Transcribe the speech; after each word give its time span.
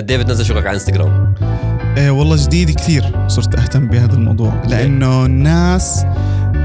قد 0.00 0.10
إيه 0.10 0.18
بتنزل 0.18 0.44
شغلك 0.44 0.66
على 0.66 0.74
إنستغرام؟ 0.74 1.34
إيه 1.96 2.10
والله 2.10 2.36
جديد 2.36 2.70
كثير 2.70 3.28
صرت 3.28 3.54
أهتم 3.54 3.88
بهذا 3.88 4.14
الموضوع 4.14 4.62
لأنه 4.68 5.24
الناس 5.24 6.04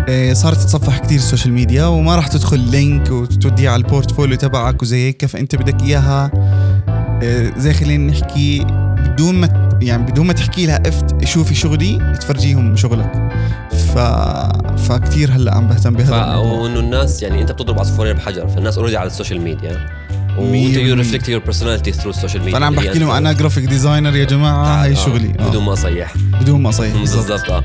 إيه 0.07 0.33
صارت 0.33 0.57
تتصفح 0.57 0.99
كثير 0.99 1.17
السوشيال 1.17 1.53
ميديا 1.53 1.85
وما 1.85 2.15
راح 2.15 2.27
تدخل 2.27 2.59
لينك 2.59 3.11
وتوديه 3.11 3.69
على 3.69 3.83
البورتفوليو 3.83 4.37
تبعك 4.37 4.81
وزي 4.81 5.07
هيك 5.07 5.25
فانت 5.25 5.55
بدك 5.55 5.83
إياها؟ 5.83 6.31
إيه 7.21 7.53
زي 7.57 7.73
خلينا 7.73 8.11
نحكي 8.11 8.65
بدون 8.97 9.35
ما 9.35 9.77
يعني 9.81 10.03
بدون 10.03 10.27
ما 10.27 10.33
تحكي 10.33 10.65
لها 10.65 10.81
إنت 10.87 11.25
شوفي 11.25 11.55
شغلي 11.55 12.15
تفرجيهم 12.21 12.75
شغلك. 12.75 13.29
ف 13.71 13.97
فكتير 14.77 15.31
هلأ 15.31 15.55
عم 15.55 15.67
بهتم 15.67 15.93
بهذا 15.93 16.09
ف... 16.09 16.13
الموضوع. 16.13 16.61
وإنه 16.61 16.79
الناس 16.79 17.23
يعني 17.23 17.41
أنت 17.41 17.51
بتضرب 17.51 17.79
عصفورين 17.79 18.13
بحجر 18.13 18.47
فالناس 18.47 18.77
already 18.77 18.97
على 18.97 19.07
السوشيال 19.07 19.41
ميديا 19.41 20.04
وانت 20.37 20.51
مية 20.51 20.67
بالمية 20.67 20.73
you 20.73 20.93
reflect 20.93 21.29
your 21.29 21.41
personality 21.41 21.91
through 21.91 22.09
السوشيال 22.09 22.39
ميديا 22.43 22.53
فأنا 22.53 22.65
عم 22.65 22.79
هي 22.79 22.85
بحكي 22.87 22.99
لهم. 22.99 23.11
أنا 23.11 23.33
graphic 23.33 23.63
designer 23.65 24.15
يا 24.15 24.25
جماعة 24.25 24.83
هاي 24.83 24.91
آه، 24.91 24.95
شغلي. 24.95 25.33
آه. 25.39 25.49
بدون 25.49 25.63
ما 25.63 25.73
اصيح 25.73 26.13
بدون 26.41 26.61
ما 26.61 26.71
صيح 26.71 26.93
بالضبط. 26.97 27.31
بالضبط. 27.31 27.49
آه 27.51 27.63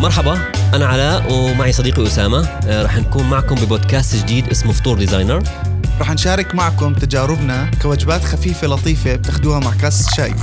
مرحبا 0.00 0.38
أنا 0.74 0.86
علاء 0.86 1.32
ومعي 1.32 1.72
صديقي 1.72 2.06
أسامة. 2.06 2.46
آه، 2.46 2.82
رح 2.82 2.96
نكون 2.96 3.30
معكم 3.30 3.54
ببودكاست 3.54 4.16
جديد 4.16 4.48
اسمه 4.50 4.72
فطور 4.72 4.98
designer. 4.98 5.42
رح 6.00 6.10
نشارك 6.10 6.54
معكم 6.54 6.94
تجاربنا 6.94 7.70
كوجبات 7.82 8.24
خفيفة 8.24 8.66
لطيفة 8.66 9.16
بتاخدوها 9.16 9.60
مع 9.60 9.72
كاس 9.74 10.14
شاي. 10.16 10.34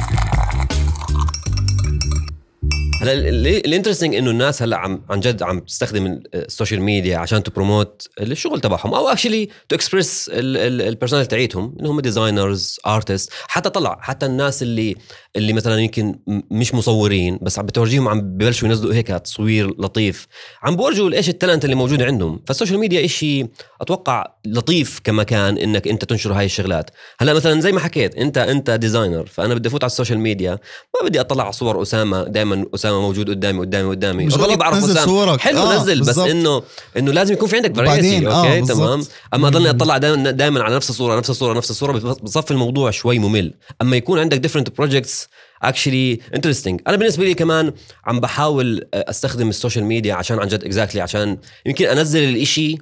هلا 3.02 3.14
ال 3.14 3.22
interesting 3.22 4.16
إنه 4.16 4.32
الناس 4.32 4.62
هلا 4.64 4.78
عم 4.78 5.02
عن 5.10 5.20
جد 5.20 5.44
عم 5.44 5.60
تستخدم 5.60 6.06
ال- 6.06 6.24
السوشيال 6.36 6.82
ميديا 6.82 7.18
عشان 7.18 7.44
ت 7.44 7.52
promote 7.52 8.08
الشغل 8.22 8.62
تبعهم 8.62 8.94
أو 8.94 9.08
actually 9.10 9.46
to 9.70 9.76
express 9.76 10.30
ال 10.34 10.44
personal 10.44 11.26
تاعيتهم 11.26 11.76
اللي 11.78 11.90
هم 11.90 12.00
designers 12.00 12.80
artist 12.88 13.32
حتى 13.48 13.70
طلع 13.70 13.98
حتى 14.02 14.26
الناس 14.26 14.64
اللي 14.64 14.96
اللي 15.36 15.54
مثلا 15.54 15.78
يمكن 15.80 16.20
مش 16.52 16.74
مصورين 16.74 17.40
بس 17.42 17.60
عم 17.60 17.66
بتورجيهم 17.66 18.08
عم 18.08 18.22
ببلشوا 18.22 18.68
ينزلوا 18.68 18.94
هيك 18.94 19.08
تصوير 19.08 19.68
لطيف 19.68 20.28
عم 20.64 20.76
بورجوا 20.76 21.12
إيش 21.14 21.30
ال 21.30 21.35
talent 21.35 21.66
اللي 21.66 21.76
موجود 21.76 22.02
عندهم. 22.02 22.42
فالسوشيال 22.48 22.80
ميديا 22.80 23.06
إشي 23.06 23.46
أتوقع 23.82 24.26
لطيف 24.46 25.00
كمكان 25.04 25.58
إنك 25.58 25.88
أنت 25.88 26.06
تنشر 26.06 26.34
هاي 26.34 26.46
الشغلات. 26.46 26.90
هلا 27.20 27.34
مثلا 27.34 27.62
زي 27.62 27.72
ما 27.72 27.80
حكيت 27.80 28.16
أنت 28.16 28.38
أنت 28.38 28.72
designer 28.72 29.26
فأنا 29.26 29.54
بدي 29.54 29.70
أفوت 29.70 29.84
على 29.84 29.90
السوشيال 29.90 30.20
ميديا 30.20 30.52
ما 31.02 31.08
بدي 31.10 31.20
أطلع 31.20 31.44
على 31.44 31.52
صور 31.52 31.82
أسامة 31.82 32.24
دائما 32.24 32.66
أسامة 32.76 32.89
موجود 32.92 33.30
قدامي 33.30 33.60
قدامي 33.60 33.90
قدامي 33.90 34.26
مش 34.26 34.36
غلط 34.38 34.58
بعرف 34.60 34.76
تنزل 34.80 34.92
أسامة. 34.92 35.06
صورك. 35.06 35.40
حلو 35.40 35.60
آه، 35.60 35.82
نزل 35.82 36.02
بس. 36.02 36.18
إنه 36.18 36.64
إنه 36.98 37.12
لازم 37.12 37.34
يكون 37.34 37.48
في 37.50 37.56
عندك 37.56 37.76
variety 37.76 38.28
آه، 38.28 38.40
okay 38.46 38.60
بالضبط. 38.60 38.78
تمام 38.78 39.06
أما 39.34 39.48
أضلني 39.48 39.70
أطلع 39.70 39.98
دائما 39.98 40.32
دائما 40.32 40.64
على 40.64 40.76
نفس 40.76 40.90
الصورة 40.90 41.18
نفس 41.18 41.30
الصورة 41.30 41.54
نفس 41.54 41.70
الصورة 41.72 42.18
بصفي 42.24 42.52
الموضوع 42.52 42.92
شوي 42.92 43.20
ممل 43.20 43.54
أما 43.82 43.96
يكون 43.98 44.20
عندك 44.20 44.38
different 44.38 44.78
projects 44.78 45.28
actually 45.64 46.20
interesting 46.36 46.82
أنا 46.88 46.98
بالنسبة 46.98 47.26
لي 47.26 47.34
كمان 47.34 47.74
عم 48.06 48.20
بحاول 48.20 48.86
أستخدم 48.94 49.50
السوشيال 49.50 49.86
ميديا 49.86 50.14
عشان 50.14 50.40
عن 50.40 50.48
جد 50.48 50.64
exactly 50.64 51.02
عشان 51.02 51.38
يمكن 51.66 51.86
أنزل 51.86 52.24
الإشي 52.24 52.78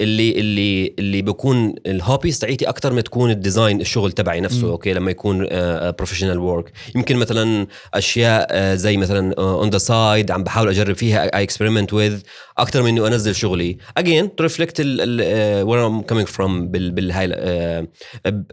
اللي 0.00 0.40
اللي 0.40 0.94
اللي 0.98 1.22
بكون 1.22 1.74
ال 1.86 1.92
hobbies 1.92 2.38
تاعيتي 2.38 2.68
أكثر 2.68 2.92
ما 2.92 3.00
تكون 3.00 3.30
ال 3.30 3.37
design 3.37 3.80
الشغل 3.80 4.12
تبعي 4.12 4.40
نفسه 4.40 4.64
مم. 4.66 4.70
okay 4.70 4.92
لما 4.92 5.10
يكون 5.10 5.46
professional 5.90 6.38
work 6.38 6.72
يمكن 6.94 7.16
مثلا 7.16 7.66
أشياء 7.94 8.46
آه، 8.50 8.74
زي 8.74 8.96
مثلا 8.96 9.34
on 9.38 9.70
the 9.70 9.78
side 9.78 10.30
عم 10.30 10.44
بحاول 10.44 10.68
أجرب 10.68 10.96
فيها 10.96 11.36
I 11.36 11.42
experiment 11.42 11.92
with 11.92 12.20
أكثر 12.58 12.82
من 12.82 12.88
انه 12.88 13.06
أنزل 13.06 13.34
شغلي. 13.34 13.78
again 13.96 14.36
to 14.36 14.42
reflect 14.42 14.80
where 14.80 15.86
I'm 15.86 16.00
coming 16.02 16.28
from 16.28 16.68
بالهاي 16.68 17.30
آه، 17.34 17.86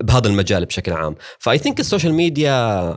بهذا 0.02 0.28
المجال 0.28 0.66
بشكل 0.66 0.92
عام. 0.92 1.16
ف 1.40 1.58
I 1.58 1.61
think 1.61 1.80
السوشيال 1.80 2.14
ميديا 2.14 2.96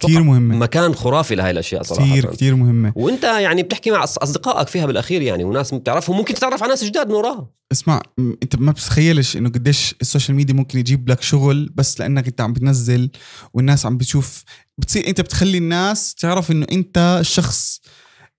كثير 0.00 0.22
مهمة. 0.22 0.56
مكان 0.56 0.94
خرافي 0.94 1.34
لهي 1.34 1.50
الأشياء 1.50 1.82
صراحة. 1.82 2.10
كثير 2.10 2.30
كثير 2.30 2.54
مهمة. 2.54 2.92
وإنت 2.96 3.24
يعني 3.24 3.62
بتحكي 3.62 3.90
مع 3.90 4.04
أصدقائك 4.04 4.68
فيها 4.68 4.86
بالأخير 4.86 5.22
يعني 5.22 5.44
وناس 5.44 5.74
بتعرفهم. 5.74 6.16
ممكن 6.16 6.34
تتعرف 6.34 6.62
على 6.62 6.70
ناس 6.70 6.84
جداد 6.84 7.08
من 7.08 7.14
وراها. 7.14 7.50
اسمع 7.72 8.02
أنت 8.18 8.56
ما 8.56 8.72
بتتخيلش 8.72 9.36
إنه 9.36 9.48
قديش 9.48 9.94
السوشيال 10.00 10.36
ميديا 10.36 10.54
ممكن 10.54 10.78
يجيب 10.78 11.10
لك 11.10 11.22
شغل 11.22 11.70
بس 11.74 12.00
لأنك 12.00 12.26
أنت 12.26 12.40
عم 12.40 12.52
بتنزل 12.52 13.10
والناس 13.54 13.86
عم 13.86 13.96
بتشوف. 13.96 14.44
بتصير 14.78 15.08
أنت 15.08 15.20
بتخلي 15.20 15.58
الناس 15.58 16.14
تعرف 16.14 16.50
إنه 16.50 16.66
أنت 16.72 17.18
الشخص 17.20 17.80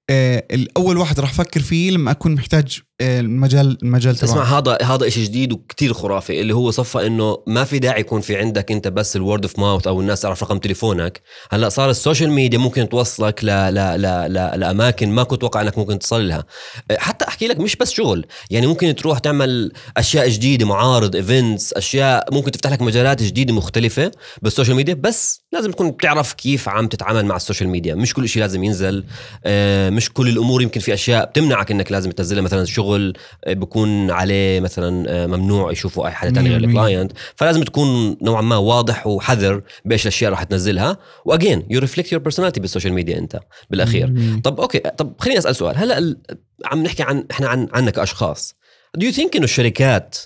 آه 0.10 0.44
الأول 0.52 0.98
واحد 0.98 1.20
راح 1.20 1.30
أفكر 1.30 1.60
فيه 1.60 1.92
لما 1.92 2.12
أكون 2.12 2.36
محتاج 2.36 2.80
آه 3.02 3.20
المجال 3.20 3.78
المجال 3.84 4.14
اسمع 4.14 4.34
تبعه. 4.34 4.58
هذا 4.58 4.78
هذا 4.82 5.10
شيء 5.10 5.24
جديد 5.24 5.54
وكتير 5.54 5.94
خرافي 5.94 6.42
اللي 6.42 6.56
هو 6.56 6.72
صفى 6.72 7.08
إنه 7.08 7.38
ما 7.48 7.64
في 7.64 7.80
داعي 7.80 8.00
يكون 8.00 8.22
في 8.22 8.36
عندك 8.36 8.72
أنت 8.72 8.88
بس 8.88 9.16
ال 9.16 9.22
word 9.22 9.46
of 9.46 9.60
mouth 9.60 9.88
أو 9.88 10.02
الناس 10.02 10.22
تعرف 10.22 10.44
رقم 10.44 10.58
تليفونك. 10.58 11.22
هلأ 11.52 11.70
صار 11.70 11.90
السوشيال 11.90 12.32
ميديا 12.32 12.60
ممكن 12.60 12.90
توصلك 12.90 13.44
ل 13.44 13.48
ل 13.48 13.76
ل 13.76 14.02
ل 14.34 14.60
لأماكن 14.60 15.10
ما 15.10 15.24
كنت 15.24 15.40
أتوقع 15.40 15.62
إنك 15.62 15.78
ممكن 15.78 16.00
تصل 16.00 16.28
لها. 16.28 16.46
حتى 16.92 17.28
أحكي 17.28 17.48
لك 17.48 17.60
مش 17.60 17.76
بس 17.76 17.92
شغل 17.92 18.26
يعني 18.50 18.68
ممكن 18.68 18.96
تروح 18.96 19.20
تعمل 19.20 19.72
أشياء 19.98 20.30
جديدة 20.30 20.66
معارض 20.66 21.16
events 21.16 21.74
أشياء 21.74 22.34
ممكن 22.34 22.52
تفتح 22.52 22.72
لك 22.72 22.82
مجالات 22.82 23.24
جديدة 23.24 23.54
مختلفة 23.54 24.12
بالسوشيال 24.42 24.76
ميديا 24.76 24.94
بس 24.94 25.42
لازم 25.54 25.72
تكون 25.72 25.92
بتعرف 25.92 26.34
كيف 26.34 26.70
عم 26.70 26.88
تتعامل 26.88 27.26
مع 27.26 27.36
السوشيال 27.36 27.70
ميديا 27.70 27.96
مش 27.96 28.14
كل 28.14 28.30
شيء 28.30 28.42
لازم 28.42 28.64
ينزل. 28.64 29.04
آه، 29.46 29.90
مش 29.90 30.14
كل 30.14 30.28
الأمور 30.30 30.62
يمكن 30.62 30.80
في 30.80 30.94
أشياء 30.94 31.26
بتمنعك 31.26 31.72
إنك 31.72 31.92
لازم 31.92 32.12
تنزلها 32.12 32.42
مثلا 32.42 32.66
شغل 32.66 32.87
آه، 32.96 33.54
بكون 33.54 34.12
عليه 34.12 34.60
مثلا 34.60 35.06
آه، 35.10 35.28
ممنوع 35.28 35.72
يشوفوا 35.72 36.08
أي 36.08 36.12
حدا 36.12 36.32
تاني 36.32 36.50
غير. 36.50 36.64
ال 36.64 36.70
client 36.70 37.12
فلازم 37.36 37.64
تكون 37.64 38.18
نوعا 38.22 38.42
ما 38.42 38.58
واضح 38.58 39.08
وحذر 39.08 39.62
بإيش 39.86 40.02
الأشياء 40.02 40.32
راح 40.32 40.44
تنزلها. 40.44 40.98
و 41.26 41.33
again 41.33 41.68
you 41.70 41.80
reflect 41.80 42.12
your 42.12 42.22
personality 42.22 42.60
بالسوشيال 42.60 42.94
ميديا 42.94 43.18
أنت 43.18 43.40
بالأخير. 43.70 44.08
مم. 44.08 44.42
طب 44.44 44.60
okay. 44.60 44.80
طب 44.80 45.14
خليني 45.20 45.40
أسأل 45.40 45.56
سؤال. 45.56 45.78
هلأ 45.78 46.18
عم 46.66 46.84
نحكي 46.84 47.04
عن 47.04 47.26
إحنا 47.32 47.48
عن 47.48 47.68
عنك 47.74 47.94
كاشخاص 47.94 48.56
do 48.96 49.06
you 49.06 49.12
think 49.12 49.36
إنه 49.36 49.46
الشركات 49.46 50.18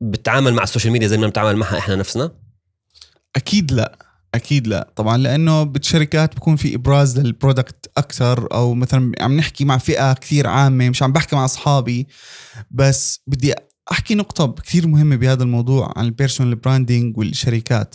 بتتعامل 0.00 0.54
مع 0.54 0.62
السوشيال 0.62 0.92
ميديا 0.92 1.08
زي 1.08 1.16
ما 1.18 1.26
بنتعامل 1.26 1.56
معها 1.56 1.78
إحنا 1.78 1.94
نفسنا؟ 1.94 2.30
أكيد 3.36 3.72
لأ. 3.72 3.98
أكيد 4.34 4.66
لا. 4.66 4.92
طبعا 4.96 5.16
لأنه 5.16 5.62
بالشركات 5.62 6.36
بكون 6.36 6.56
في 6.56 6.74
إبراز 6.74 7.18
لل 7.18 7.34
product 7.34 7.90
أكثر 7.96 8.48
أو 8.52 8.74
مثلا 8.74 9.12
عم 9.20 9.36
نحكي 9.36 9.64
مع 9.64 9.78
فئة 9.78 10.12
كثير 10.12 10.46
عامة 10.46 10.88
مش 10.88 11.02
عم 11.02 11.12
بحكي 11.12 11.36
مع 11.36 11.44
أصحابي. 11.44 12.06
بس 12.70 13.20
بدي 13.26 13.54
أحكي 13.92 14.14
نقطة 14.14 14.62
كثير 14.62 14.86
مهمة 14.86 15.16
بهذا 15.16 15.42
الموضوع 15.42 15.92
عن 15.96 16.04
ال 16.04 16.10
personal 16.10 16.54
branding 16.56 17.18
والشركات. 17.18 17.94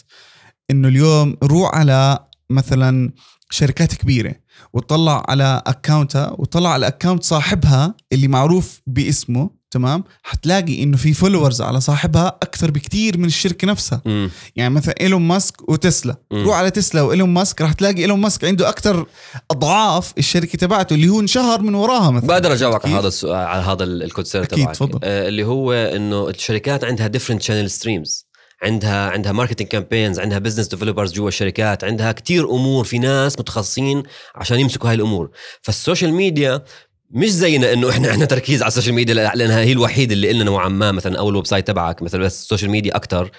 إنه 0.72 0.88
اليوم 0.88 1.38
روح 1.44 1.76
على 1.76 2.20
مثلا 2.50 3.14
شركات 3.50 3.96
كبيرة 3.96 4.36
وطلع 4.74 5.26
على 5.28 5.62
account 5.68 6.24
ها 6.24 6.32
وطلع 6.40 6.70
على 6.70 6.88
account 6.88 7.24
صاحبها 7.24 7.96
اللي 8.14 8.28
معروف 8.28 8.82
باسمه. 8.88 9.61
تمام؟ 9.72 10.04
حتلاقي 10.24 10.84
إنه 10.84 10.98
في 10.98 11.14
followers 11.14 11.62
على 11.62 11.82
صاحبها 11.82 12.28
أكثر 12.28 12.72
بكتير 12.72 13.18
من 13.18 13.26
الشركة 13.26 13.68
نفسها 13.68 14.02
امم 14.08 14.30
يعني 14.56 14.74
مثلا 14.74 14.96
إيلون 15.02 15.22
ماسك 15.22 15.70
وتسلا. 15.70 16.16
مم. 16.32 16.44
روح 16.44 16.56
على 16.56 16.72
تسلا 16.72 17.02
وإيلون 17.02 17.30
ماسك 17.30 17.62
راح 17.62 17.74
تلاقي 17.74 18.02
إيلون 18.02 18.20
ماسك 18.20 18.46
عنده 18.46 18.70
أكثر 18.70 19.06
أضعاف 19.52 20.14
الشركة 20.18 20.58
تبعته 20.58 20.94
اللي 20.94 21.10
هو 21.10 21.20
انشهر 21.20 21.62
من 21.62 21.76
وراها 21.76 22.12
مثلا. 22.12 22.28
بقدر 22.28 22.54
أجاوبك 22.54 22.86
على 22.86 22.94
كيف؟ 22.94 23.00
هذا 23.00 23.08
السؤال 23.08 23.48
على 23.48 23.62
هذا 23.62 23.84
ال 23.84 23.91
concern 23.91 24.44
أكيد، 24.44 24.60
تبعك 24.60 24.76
تفضل. 24.76 25.00
آه 25.04 25.28
اللي 25.28 25.44
هو 25.44 25.74
إنه 25.74 26.30
الشركات 26.30 26.84
عندها 26.84 27.08
different 27.08 27.42
channel 27.42 27.70
streams 27.70 28.32
عندها 28.64 29.10
عندها 29.10 29.32
marketing 29.32 29.68
campaigns 29.68 30.20
عندها 30.20 30.40
business 30.40 30.68
developers 30.68 31.14
جوا 31.14 31.28
الشركات 31.28 31.84
عندها 31.84 32.12
كتير 32.12 32.50
أمور 32.50 32.84
في 32.84 33.00
ناس 33.00 33.40
متخصصين 33.40 34.04
عشان 34.36 34.60
يمسكوا 34.60 34.90
هاي 34.90 34.96
الأمور. 34.96 35.30
فالسوشيال 35.62 36.14
ميديا 36.14 36.64
مش 37.14 37.32
زينا 37.32 37.74
إنه 37.74 37.90
إحنا 37.90 38.12
إحنا 38.12 38.26
تركيز 38.26 38.62
على 38.62 38.68
السوشيال 38.68 38.96
ميديا 38.96 39.14
لأنها 39.14 39.60
هي 39.60 39.72
الوحيدة 39.72 40.14
اللي 40.14 40.34
لنا 40.34 40.44
نوعا 40.44 40.70
ما 40.70 40.92
مثلا 40.92 41.20
أو 41.20 41.30
ال 41.30 41.48
website 41.48 41.68
تبعك 41.68 42.02
مثلا 42.02 42.22
بس 42.22 42.42
السوشيال 42.42 42.72
ميديا 42.72 42.96
أكثر 42.96 43.32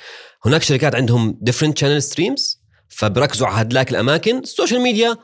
هناك 0.44 0.62
شركات 0.62 0.94
عندهم 0.94 1.38
different 1.40 1.78
channel 1.78 2.02
streams 2.02 2.62
فبركزوا 2.88 3.46
على 3.46 3.60
هدلاك 3.60 3.90
الأماكن. 3.90 4.38
السوشيال 4.38 4.80
ميديا 4.80 5.16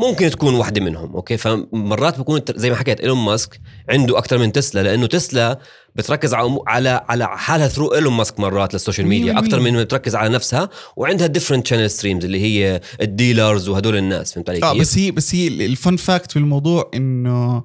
ممكن 0.00 0.30
تكون 0.30 0.54
واحدة 0.54 0.80
منهم 0.80 1.12
okay 1.12 1.36
فمرات 1.36 2.18
بكون 2.18 2.40
زي 2.56 2.70
ما 2.70 2.76
حكيت 2.76 3.00
إيلون 3.00 3.18
ماسك 3.18 3.60
عنده 3.88 4.18
أكثر 4.18 4.38
من 4.38 4.52
تسلا 4.52 4.82
لأنه 4.82 5.06
تسلا 5.06 5.58
بتركز 5.94 6.34
على 6.34 6.58
على 6.66 7.04
على 7.08 7.28
حالها 7.28 7.68
through 7.68 7.94
إيلون 7.94 8.12
ماسك 8.12 8.40
مرات 8.40 8.74
للسوشيال 8.74 9.06
ميديا. 9.06 9.38
أكثر 9.38 9.60
من 9.60 9.72
ما 9.72 9.82
بتركز 9.82 10.14
على 10.14 10.28
نفسها 10.28 10.68
وعندها 10.96 11.26
different 11.26 11.66
channel 11.66 11.90
streams 11.90 12.24
اللي 12.24 12.40
هي 12.40 12.80
ال 13.00 13.09
dealers 13.09 13.68
وهدول 13.68 13.96
الناس 13.96 14.34
فهمت 14.34 14.50
علي 14.50 14.62
آه؟ 14.62 14.72
بس 14.72 14.98
هي 14.98 15.10
بس 15.10 15.34
هي 15.34 15.48
ال 15.48 15.60
fun 15.60 15.96
fact 15.96 16.30
في 16.30 16.36
الموضوع 16.38 16.90
إنه 16.94 17.64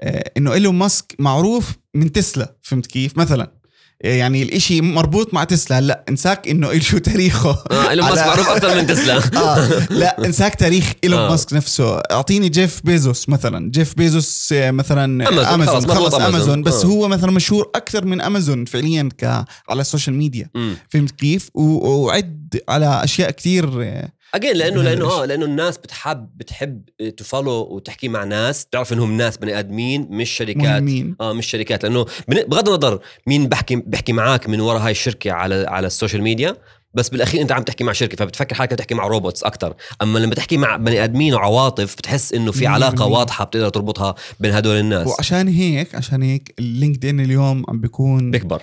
آه، 0.00 0.30
إنه 0.36 0.52
إيلون 0.52 0.74
ماسك 0.74 1.14
معروف 1.18 1.72
من 1.94 2.12
تسلا 2.12 2.56
فهمت 2.62 2.86
كيف 2.86 3.18
مثلا 3.18 3.52
يعني 4.00 4.42
الإشي 4.42 4.80
مربوط 4.80 5.34
مع 5.34 5.44
تسلا. 5.44 5.80
لا 5.80 6.04
إنساك 6.08 6.48
إنه 6.48 6.78
شو 6.78 6.98
تاريخه. 7.12 7.50
آه 7.70 7.90
ايلون 7.90 8.08
ماسك 8.08 8.26
معروف 8.26 8.48
أكثر 8.48 8.74
من 8.76 8.86
تسلا. 8.86 9.16
آه 9.42 9.86
لا 9.90 10.16
إنساك 10.26 10.54
تاريخ 10.54 10.92
إيلون 11.04 11.18
آه. 11.20 11.28
ماسك 11.28 11.52
نفسه. 11.52 11.96
أعطيني 11.98 12.48
جيف 12.48 12.80
بيزوس 12.84 13.28
مثلا. 13.28 13.70
جيف 13.70 13.94
بيزوس 13.94 14.52
آه، 14.52 14.70
مثلا 14.70 15.28
أمازون، 15.28 15.44
امازون 15.44 15.74
خلص، 15.74 15.84
خلص, 15.86 15.96
مربوط 15.96 16.14
امازون, 16.14 16.32
أمازون. 16.34 16.62
بس 16.62 16.84
آه. 16.84 16.88
هو 16.88 17.08
مثلا 17.08 17.30
مشهور 17.30 17.70
أكثر 17.74 18.04
من 18.04 18.20
امازون 18.20 18.64
فعليا 18.64 19.08
ك 19.18 19.24
على 19.68 19.80
ال 19.80 19.85
social 19.85 20.16
media. 20.16 20.50
فهمت 20.88 21.10
كيف؟ 21.10 21.50
وعد 21.54 22.60
على 22.68 23.04
أشياء 23.04 23.30
كتير 23.30 23.82
آه، 23.82 24.08
اجين 24.36 24.56
لأنه 24.56 24.82
لأنه 24.82 25.10
آه. 25.10 25.24
لأنه 25.24 25.44
الناس 25.44 25.78
بتحب 25.78 26.28
بتحب 26.36 26.82
ت 27.16 27.21
follow 27.21 27.52
وتحكي 27.52 28.08
مع 28.08 28.24
ناس 28.24 28.66
تعرف 28.66 28.92
إنهم 28.92 29.16
ناس 29.16 29.36
بني 29.36 29.58
آدمين 29.58 30.06
مش 30.10 30.30
شركات. 30.30 30.62
مهمين. 30.62 31.16
آه 31.20 31.32
مش 31.32 31.46
شركات. 31.46 31.82
لأنه 31.82 32.06
بغض 32.28 32.68
النظر 32.68 33.00
مين 33.26 33.48
بحكي 33.48 33.76
بحكي 33.76 34.12
معك 34.12 34.48
من 34.48 34.60
ورا 34.60 34.78
هاي 34.78 34.90
الشركة 34.90 35.32
على 35.32 35.66
على 35.68 35.86
ال 35.86 35.91
social 35.91 36.22
media 36.22 36.56
بس 36.94 37.08
بالأخير 37.08 37.42
أنت 37.42 37.52
عم 37.52 37.62
تحكي 37.62 37.84
مع 37.84 37.92
شركة 37.92 38.16
فبتفكر 38.16 38.54
حالك 38.54 38.70
تحكي 38.70 38.94
مع 38.94 39.06
robots 39.06 39.42
أكثر 39.42 39.74
أما 40.02 40.18
لما 40.18 40.34
تحكي 40.34 40.56
مع 40.56 40.76
بني 40.76 41.04
آدمين 41.04 41.34
وعواطف 41.34 41.96
بتحس 41.96 42.32
إنه 42.32 42.52
في 42.52 42.66
علاقة. 42.66 43.06
واضحة 43.06 43.44
بتقدر 43.44 43.68
تربطها 43.68 44.14
بين 44.40 44.52
هدول 44.52 44.76
الناس. 44.76 45.06
وعشان 45.06 45.48
هيك 45.48 45.94
عشان 45.94 46.22
هيك 46.22 46.54
ال 46.58 47.04
LinkedIn 47.04 47.20
اليوم 47.20 47.64
عم 47.68 47.80
بيكون 47.80 48.30
بيكبر. 48.30 48.62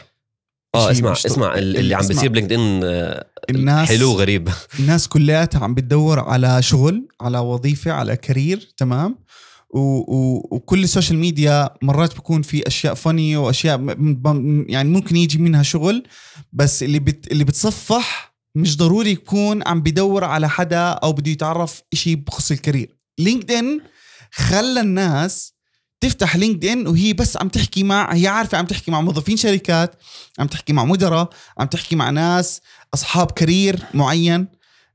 آه 0.75 0.83
شيء 0.85 0.91
اسمع 0.91 1.11
مش 1.11 1.25
اسمع 1.25 1.55
ال- 1.55 1.77
اللي 1.77 1.95
عم. 1.95 2.07
بيصير 2.07 2.29
ب 2.29 2.53
LinkedIn 2.53 2.81
آه، 2.83 3.25
الناس 3.49 3.87
حلو 3.87 4.11
غريب 4.11 4.49
الناس 4.79 5.07
كلياتها 5.07 5.63
عم 5.63 5.73
بتدور 5.73 6.19
على 6.19 6.61
شغل 6.61 7.07
على 7.21 7.39
وظيفة 7.39 7.91
على 7.91 8.15
career 8.15 8.73
تمام؟ 8.77 9.15
و 9.69 9.79
و 9.79 10.47
وكل 10.51 10.83
ال 10.83 10.88
social 10.88 11.17
media 11.19 11.69
مرات 11.81 12.13
بيكون 12.15 12.41
في 12.41 12.67
أشياء 12.67 12.93
فني 12.93 13.37
وأشياء 13.37 13.77
م- 13.77 14.65
يعني 14.69 14.89
ممكن 14.89 15.15
يجي 15.15 15.37
منها 15.37 15.63
شغل 15.63 16.03
بس 16.53 16.83
اللي 16.83 16.99
بت 16.99 17.31
اللي 17.31 17.43
بتصفح 17.43 18.33
مش 18.55 18.77
ضروري 18.77 19.11
يكون 19.11 19.67
عم 19.67 19.81
بدور 19.81 20.23
على 20.23 20.49
حدا 20.49 20.87
أو 20.87 21.13
بده 21.13 21.31
يتعرف 21.31 21.81
إشي 21.93 22.15
بخص 22.15 22.51
ال 22.51 22.97
career. 23.19 23.51
LinkedIn 23.51 23.79
خلى 24.31 24.79
الناس 24.79 25.52
تفتح 26.03 26.35
LinkedIn 26.35 26.88
وهي 26.88 27.13
بس 27.13 27.38
عم 27.38 27.47
تحكي 27.47 27.83
مع 27.83 28.13
هي 28.13 28.27
عارفة 28.27 28.57
عم 28.57 28.65
تحكي 28.65 28.91
مع 28.91 29.01
موظفين 29.01 29.38
شركات 29.38 29.95
عم 30.39 30.47
تحكي 30.47 30.73
مع 30.73 30.85
مدراء 30.85 31.29
عم 31.57 31.67
تحكي 31.67 31.95
مع 31.95 32.09
ناس 32.09 32.61
أصحاب 32.94 33.31
career 33.31 33.79
معين 33.94 34.47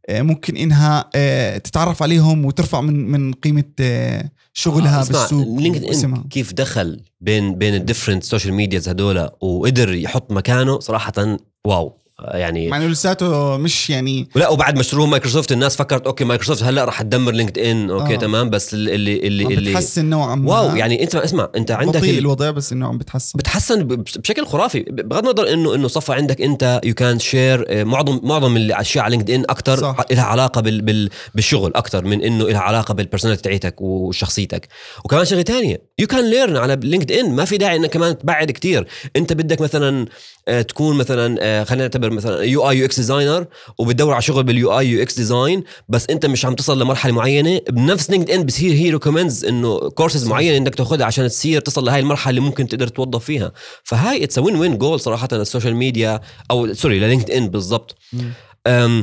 آه، 0.09 0.23
ممكن 0.23 0.57
إنها 0.57 1.11
آه، 1.15 1.59
تتعرف 1.59 2.03
عليهم 2.03 2.45
وترفع 2.45 2.81
من 2.81 3.11
من 3.11 3.33
قيمة 3.33 3.65
آه، 3.81 4.31
شغلها 4.53 5.03
اسمع، 5.03 5.21
بالسوق 5.21 5.61
LinkedIn. 5.61 6.23
كيف 6.31 6.53
دخل 6.53 7.01
بين 7.21 7.59
بين 7.59 7.75
ال 7.75 7.80
different 7.80 8.25
social 8.25 8.55
medias 8.55 8.89
هدول 8.89 9.31
وقدر 9.41 9.95
يحط 9.95 10.33
مكانه 10.33 10.81
صراحة 10.81 11.39
wow 11.65 11.97
يعني 12.23 12.69
مع 12.69 12.77
إنه 12.77 12.87
لساته 12.87 13.57
مش 13.57 13.91
يعني 13.91 14.29
لا 14.35 14.49
وبعد 14.49 14.79
مشروع 14.79 15.07
مايكروسوفت 15.07 15.53
الناس 15.53 15.77
فكرت 15.77 16.07
okay 16.07 16.25
Microsoft 16.25 16.63
هلأ 16.63 16.85
رح 16.85 17.03
تدمر 17.03 17.33
LinkedIn 17.33 17.91
okay 17.91 18.15
آه. 18.15 18.19
تمام 18.19 18.51
بس 18.51 18.75
اللي 18.75 18.95
اللي 18.95 19.45
اللي 19.47 19.71
بتحسن 19.71 20.05
نوعا 20.05 20.35
ما 20.35 20.53
wow 20.61 20.77
يعني 20.77 21.03
انت 21.03 21.15
اسمع 21.15 21.49
انت 21.57 21.71
عندك 21.71 21.97
بطيء 21.99 22.11
ال- 22.11 22.19
الوضع 22.19 22.51
بس 22.51 22.73
انه 22.73 22.87
عم 22.87 22.99
بتحسن 22.99 23.39
بتحسن 23.39 23.83
بشكل 23.85 24.47
خرافي 24.47 24.81
بغض 24.89 25.29
النظر 25.29 25.53
إنه 25.53 25.75
إنه 25.75 25.89
صفى 25.89 26.13
عندك 26.13 26.41
أنت 26.43 26.81
you 26.85 26.95
can 26.95 27.19
share 27.19 27.85
معظم 27.85 28.21
معظم 28.23 28.57
الاشياء 28.57 29.05
على 29.05 29.17
LinkedIn 29.17 29.45
أكثر. 29.51 29.95
لها 30.11 30.23
علاقة 30.25 30.61
بال 30.61 30.81
بال 30.81 31.11
بالشغل 31.35 31.73
أكثر 31.75 32.05
من 32.05 32.23
إنه 32.23 32.45
لها 32.49 32.61
علاقة 32.61 32.95
بال 32.95 33.02
personality 33.02 33.43
تاعتك 33.43 33.81
وشخصيتك 33.81 34.69
وكمان 35.05 35.25
شغلة 35.25 35.43
تانية 35.43 35.88
you 35.99 36.07
can 36.07 36.31
learn 36.31 36.57
على 36.57 36.79
LinkedIn 36.83 37.35
ما 37.35 37.45
في 37.45 37.57
داعي 37.57 37.77
إنك 37.77 37.91
كمان 37.91 38.19
تبعد 38.19 38.51
كتير. 38.51 38.87
أنت 39.17 39.33
بدك 39.33 39.61
مثلا 39.61 40.07
آه، 40.49 40.63
تكون 40.63 40.97
مثلا 40.97 41.37
آه، 41.41 41.65
خلينا 41.65 41.85
نعتبر 41.85 42.11
مثلا 42.11 42.43
UI 42.43 42.71
UX 42.71 42.97
designer 42.97 43.47
وبتدور 43.79 44.13
على 44.13 44.23
شغل 44.23 44.43
بال 44.45 44.79
UI 44.79 44.89
UX 44.89 45.17
design 45.17 45.65
بس 45.89 46.07
أنت 46.11 46.27
مش 46.27 46.45
عم 46.45 46.55
تصل 46.55 46.83
لمرحلة 46.83 47.13
معينة. 47.13 47.61
بنفس 47.71 48.11
LinkedIn 48.11 48.43
بصير 48.43 48.73
هي 48.73 48.91
recommends 48.91 49.45
إنه 49.45 49.79
كورسز. 49.79 50.29
معينة 50.29 50.57
إنك 50.57 50.75
تاخذها 50.75 51.07
عشان 51.07 51.29
تصير 51.29 51.61
تصل 51.61 51.85
لهي 51.85 52.01
المرحلة 52.01 52.31
اللي 52.31 52.41
ممكن 52.41 52.69
تقدر 52.69 52.89
توظف 52.89 53.25
فيها. 53.25 53.53
فهاي 53.85 54.25
it's 54.25 54.39
win 54.39 54.57
win 54.57 54.79
goal 54.79 55.01
صراحة 55.01 55.29
لل 55.33 55.44
social 55.44 55.77
media 55.77 56.21
أو 56.51 56.75
sorry 56.75 56.99
لل 56.99 57.31
LinkedIn 57.31 57.49
بالضبط. 57.49 57.97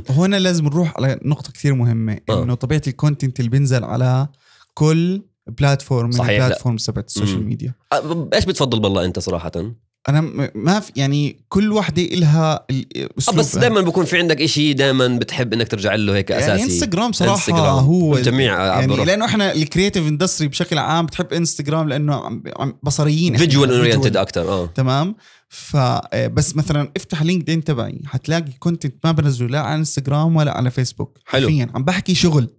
هنا 0.10 0.40
لازم 0.40 0.66
نروح 0.66 0.94
على 0.98 1.20
نقطة 1.26 1.52
كثير 1.52 1.74
مهمة 1.74 2.18
آه. 2.30 2.44
إنه 2.44 2.56
طبيعة 2.56 2.82
ال 2.88 2.94
content 2.94 3.40
اللي 3.40 3.52
بينزل 3.52 3.84
على 3.84 4.28
كل 4.74 5.22
platform 5.48 6.06
من 6.06 6.12
صحيح، 6.12 6.30
لا. 6.30 6.44
ال 6.46 6.50
platforms 6.50 6.86
تبعت 6.86 7.08
ال 7.08 7.12
social. 7.12 7.46
media 7.46 7.74
أه، 7.94 8.30
إيش 8.34 8.46
بتفضل 8.46 8.80
بالله 8.80 9.06
أنت 9.06 9.20
صراحة 9.20 9.52
أنا 10.10 10.22
ما 10.56 10.80
في 10.80 10.92
يعني 10.96 11.46
كل 11.50 11.72
وحدة 11.72 12.02
إلها 12.02 12.66
ال- 12.70 12.86
آه، 13.04 13.10
أسلوبها 13.20 13.40
بس 13.44 13.58
دائما 13.58 13.82
بكون 13.82 14.06
في 14.06 14.18
عندك 14.18 14.42
إشي 14.42 14.74
دائما 14.74 15.08
بتحب 15.08 15.54
إنك 15.54 15.68
ترجع 15.68 15.96
له 15.96 16.16
هيك 16.16 16.32
أساسي 16.32 16.50
يعني 16.50 16.64
انستغرام 16.64 17.12
صراحة 17.12 17.34
انستغرام. 17.36 17.84
هو 17.86 18.18
الجميع 18.18 18.66
يعني 18.66 19.06
لأنه 19.06 19.26
إحنا 19.26 19.52
ال 19.54 19.60
creative 19.60 20.08
industry 20.08 20.48
بشكل 20.48 20.78
عام 20.78 21.06
بتحب 21.06 21.34
انستغرام 21.34 21.90
لأنه 21.90 22.42
بصريين. 22.84 23.38
visual 23.38 23.72
oriented. 23.74 24.18
أكثر 24.18 24.42
آه 24.50 24.66
تمام 24.66 25.16
ف 25.50 25.76
آه، 25.78 26.28
بس 26.28 26.56
مثلا 26.56 26.92
افتح 26.98 27.22
LinkedIn 27.24 27.64
تبعي 27.64 28.02
حتلاقي 28.06 28.52
content 28.60 28.96
ما 29.04 29.12
بنزله 29.12 29.48
لا 29.48 29.60
على 29.62 29.76
انستغرام 29.76 30.36
ولا 30.36 30.52
على 30.52 30.72
فيسبوك 30.72 31.18
حلو. 31.26 31.48
حرفيا 31.48 31.70
عم 31.76 31.84
بحكي 31.84 32.16
شغل 32.16 32.50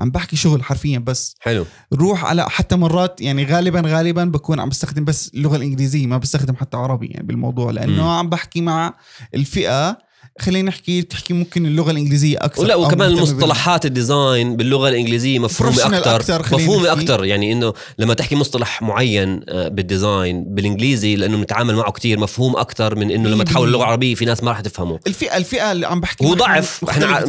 عم 0.00 0.10
بحكي 0.10 0.36
شغل 0.36 0.62
حرفيا 0.62 0.98
بس 0.98 1.36
حلو 1.40 1.66
روح 1.94 2.24
على 2.24 2.50
حتى 2.50 2.76
مرات 2.76 3.20
يعني 3.20 3.44
غالبا 3.44 3.82
غالبا 3.86 4.24
بكون 4.24 4.60
عم 4.60 4.68
بستخدم 4.68 5.04
بس 5.04 5.30
اللغة 5.34 5.56
الإنجليزية 5.56 6.06
ما 6.06 6.18
بستخدم 6.18 6.56
حتى 6.56 6.76
عربي 6.76 7.06
يعني 7.06 7.26
بالموضوع 7.26 7.70
لأنه 7.70 8.02
مم. 8.02 8.08
عم 8.08 8.28
بحكي 8.28 8.60
مع 8.60 8.94
الفئة 9.34 10.09
خلينا 10.40 10.68
نحكي 10.68 11.02
تحكي 11.02 11.34
ممكن 11.34 11.66
اللغة 11.66 11.90
الإنجليزية 11.90 12.36
أكثر 12.40 12.62
ولا 12.62 12.74
وكمان 12.74 13.10
المصطلحات 13.10 13.86
ال 13.86 13.96
design 13.96 14.56
باللغة 14.56 14.88
الإنجليزية 14.88 15.38
مفهومة 15.38 15.96
أكثر. 15.96 16.40
مفهومة. 16.40 16.92
أكثر. 16.92 17.24
يعني 17.24 17.52
إنه 17.52 17.72
لما 17.98 18.14
تحكي 18.14 18.36
مصطلح 18.36 18.82
معين 18.82 19.40
آه، 19.48 19.68
بال 19.68 19.87
design 19.87 20.44
بالإنجليزي 20.54 21.16
لأنه 21.16 21.36
بنتعامل 21.36 21.74
معه 21.76 21.92
كتير 21.92 22.18
مفهوم 22.18 22.56
أكثر 22.56 22.94
من 22.94 23.10
إنه 23.10 23.28
لما 23.28 23.44
تحول. 23.44 23.66
اللغة 23.68 23.82
العربيه 23.82 24.14
في 24.14 24.24
ناس 24.24 24.42
ما 24.44 24.50
راح 24.50 24.60
تفهمه. 24.60 24.98
الفئة 25.06 25.36
الفئة 25.36 25.72
اللي 25.72 25.86
عم 25.86 26.00
بحكي 26.00 26.24
هو 26.26 26.34
ضعف. 26.34 26.84
إحنا 26.88 27.24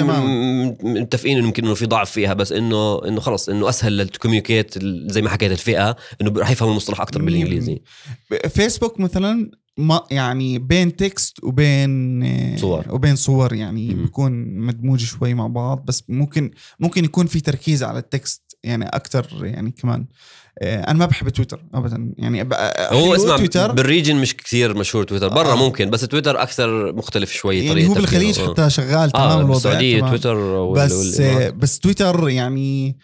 متفقين 0.84 1.38
إنه 1.38 1.48
يمكن 1.48 1.66
إنه 1.66 1.74
في 1.74 1.86
ضعف 1.86 2.12
فيها 2.12 2.34
بس 2.34 2.52
إنه 2.52 3.08
إنه 3.08 3.22
خلص 3.22 3.50
إنه 3.50 3.70
أسهل 3.70 3.98
لل 3.98 4.09
communicate 4.09 4.74
زي 5.12 5.22
ما 5.22 5.30
حكيت 5.30 5.52
الفئة 5.52 5.96
إنه 6.22 6.34
راح 6.38 6.52
يفهموا 6.52 6.72
المصطلح 6.72 7.02
أكثر 7.02 7.22
بالإنجليزي. 7.22 7.82
فيسبوك 8.50 9.00
مثلا 9.00 9.52
ما 9.78 10.04
يعني 10.12 10.60
بين 10.60 10.96
text 10.96 11.44
وبين 11.44 12.24
آه، 12.24 12.56
صور. 12.58 12.86
وبين 12.90 13.16
صور 13.16 13.54
يعني 13.54 13.94
مم. 13.94 14.02
بيكون 14.04 14.32
مدموج 14.60 15.00
شوي 15.04 15.34
مع 15.34 15.48
بعض 15.48 15.86
بس 15.86 16.04
ممكن 16.10 16.52
ممكن 16.80 17.06
يكون 17.06 17.26
في 17.26 17.40
تركيز 17.42 17.84
على 17.84 18.00
ال 18.00 18.11
text 18.11 18.58
يعني 18.64 18.86
أكثر 18.86 19.28
يعني 19.42 19.72
كمان 19.72 20.06
آه، 20.62 20.82
أنا 20.82 21.00
ما 21.00 21.06
بحب 21.06 21.30
تويتر 21.30 21.66
ابدا 21.74 22.14
يعني 22.18 22.44
أب- 22.44 22.54
هو 22.94 23.16
اسمع 23.16 23.38
Twitter 23.38 23.72
بال 23.72 23.83
region 23.83 24.16
مش 24.16 24.38
كثير 24.38 24.78
مشهور 24.78 25.04
تويتر 25.04 25.28
برا 25.28 25.52
آه. 25.52 25.56
ممكن 25.56 25.90
بس 25.90 26.02
تويتر 26.02 26.42
أكثر 26.42 26.94
مختلف 26.96 27.32
شوي 27.32 27.58
يعني 27.58 27.70
طريقة 27.70 27.88
هو 27.90 27.94
بالخليج. 27.94 28.40
حتى 28.42 28.70
شغال 28.70 29.12
تمام 29.12 29.28
آه 29.30 29.38
الوضع 29.40 29.54
بالسعودية 29.54 30.00
تمام. 30.00 30.10
تويتر 30.10 30.66
بس. 30.72 31.20
آه، 31.20 31.50
بس 31.50 31.80
تويتر 31.80 32.30
يعني 32.30 32.90
آه، 32.90 32.96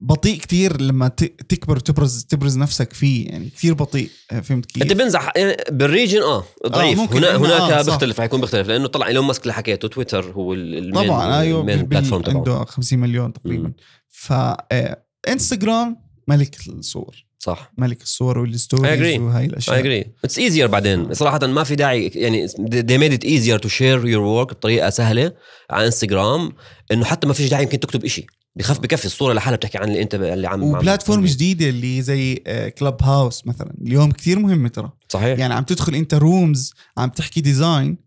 بطيء 0.00 0.38
كتير 0.38 0.80
لما 0.80 1.08
تكبر 1.48 1.78
تبرز 1.78 2.24
تبرز 2.24 2.58
نفسك 2.58 2.92
فيه. 2.92 3.28
يعني 3.28 3.48
كثير 3.50 3.74
بطيء 3.74 4.10
آه، 4.30 4.40
فهمت 4.40 4.66
كيف؟ 4.66 4.82
انت 4.82 4.92
بنزح 4.92 5.32
يعني 5.36 5.56
بال 5.70 5.83
region 5.83 6.22
آه 6.22 6.44
ضعيف. 6.66 6.98
ممكن 6.98 7.16
هنا 7.16 7.36
هناك 7.36 7.50
آه،. 7.72 7.82
بيختلف 7.82 8.20
حيكون 8.20 8.40
بيختلف 8.40 8.68
لأنه 8.68 8.86
طلع 8.86 9.06
إيلون 9.06 9.24
ماسك 9.26 9.42
اللي 9.42 9.52
حكيته 9.52 9.88
تويتر 9.88 10.32
هو 10.32 10.54
ال- 10.54 10.78
main 10.78 11.04
طبعا 11.06 11.40
أيوه 11.40 11.62
platform 11.62 12.22
تبعه. 12.22 12.36
عنده 12.38 12.64
50 12.64 12.98
مليون 12.98 13.32
تقريبا. 13.32 13.72
ف 14.08 14.32
آه، 14.32 15.04
إنستغرام 15.28 15.96
ملك 16.28 16.56
الصور. 16.68 17.24
صح. 17.38 17.72
ملك 17.78 18.02
الصور 18.02 18.38
وال 18.38 18.54
stories. 18.54 19.20
وهي 19.20 19.38
اي 19.40 19.46
الأشياء. 19.46 19.78
اجري 19.78 20.04
it's 20.24 20.38
easier 20.38 20.66
بعدين. 20.66 21.14
صراحة 21.14 21.46
ما 21.46 21.64
في 21.64 21.74
داعي 21.76 22.06
يعني 22.14 22.48
they 22.48 22.98
made 23.00 23.18
it 23.18 23.24
easier 23.28 23.58
to 23.66 23.68
share 23.68 24.02
your 24.04 24.22
work 24.22 24.52
بطريقة 24.52 24.90
سهلة 24.90 25.32
على 25.70 25.86
إنستغرام 25.86 26.52
إنه 26.92 27.04
حتى 27.04 27.26
ما 27.26 27.32
فيش 27.32 27.50
داعي 27.50 27.62
يمكن 27.62 27.80
تكتب 27.80 28.04
إشي. 28.04 28.26
بخف 28.56 28.80
بكفي 28.80 29.04
الصورة 29.04 29.32
لحالها 29.32 29.56
بتحكي 29.56 29.78
عن 29.78 29.88
اللي 29.88 30.02
أنت 30.02 30.14
اللي 30.14 30.46
عم 30.48 30.62
و 30.62 30.69
platform 30.69 31.24
جديدة 31.24 31.68
اللي 31.68 32.02
زي 32.02 32.34
Clubhouse 32.78 33.46
مثلا. 33.46 33.74
اليوم 33.82 34.10
كثير 34.12 34.38
مهمة 34.38 34.68
ترى. 34.68 34.92
صحيح. 35.08 35.38
يعني 35.38 35.54
عم 35.54 35.62
تدخل 35.64 35.94
أنت 35.94 36.14
rooms 36.14 36.72
عم 36.98 37.08
تحكي 37.08 37.40
design 37.40 37.98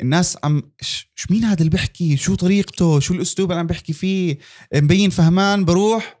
الناس 0.00 0.36
عم 0.44 0.62
ش 0.80 1.06
ش- 1.14 1.30
مين 1.30 1.44
هذا 1.44 1.58
اللي 1.58 1.70
بيحكي 1.70 2.16
شو 2.16 2.34
طريقته؟ 2.34 3.00
شو 3.00 3.14
الأسلوب 3.14 3.50
اللي 3.50 3.60
عم 3.60 3.66
بيحكي 3.66 3.92
فيه؟ 3.92 4.38
مبين 4.74 5.10
فهمان 5.10 5.64
بروح 5.64 6.18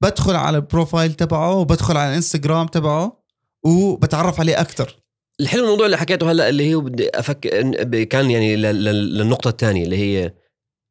بدخل 0.00 0.36
على 0.36 0.56
ال 0.56 0.63
profile 0.63 1.12
تبعه 1.14 1.54
وبدخل 1.54 1.96
على 1.96 2.10
الانستغرام 2.10 2.66
تبعه 2.66 3.22
وبتعرف 3.64 4.40
عليه 4.40 4.60
أكثر 4.60 4.96
الحلو 5.40 5.64
الموضوع 5.64 5.86
اللي 5.86 5.96
حكيته 5.98 6.30
هلأ 6.30 6.48
اللي 6.48 6.74
هو 6.74 6.80
بدي 6.80 7.08
أفكر 7.14 7.48
كان 8.04 8.30
يعني 8.30 8.56
للنقطة 8.56 9.48
الثانية 9.50 9.84
اللي 9.84 9.96
هي 9.96 10.34